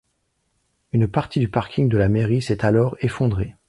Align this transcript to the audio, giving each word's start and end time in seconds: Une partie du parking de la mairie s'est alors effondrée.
Une 0.93 1.07
partie 1.07 1.39
du 1.39 1.47
parking 1.47 1.87
de 1.87 1.95
la 1.95 2.09
mairie 2.09 2.41
s'est 2.41 2.65
alors 2.65 2.95
effondrée. 3.01 3.55